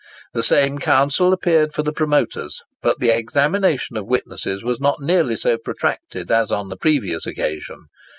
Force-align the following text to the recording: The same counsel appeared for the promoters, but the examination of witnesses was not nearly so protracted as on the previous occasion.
The 0.33 0.41
same 0.41 0.79
counsel 0.79 1.31
appeared 1.31 1.75
for 1.75 1.83
the 1.83 1.93
promoters, 1.93 2.63
but 2.81 2.97
the 2.99 3.11
examination 3.11 3.97
of 3.97 4.07
witnesses 4.07 4.63
was 4.63 4.81
not 4.81 4.99
nearly 4.99 5.35
so 5.35 5.59
protracted 5.59 6.31
as 6.31 6.51
on 6.51 6.69
the 6.69 6.75
previous 6.75 7.27
occasion. 7.27 7.85